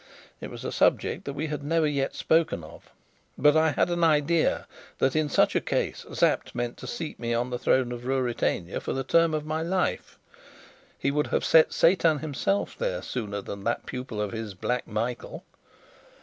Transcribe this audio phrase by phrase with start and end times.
[0.39, 2.89] It was a subject that we had never yet spoken of.
[3.37, 4.65] But I had an idea
[4.97, 8.79] that, in such a case, Sapt meant to seat me on the throne of Ruritania
[8.81, 10.17] for the term of my life.
[10.97, 15.43] He would have set Satan himself there sooner than that pupil of his, Black Michael.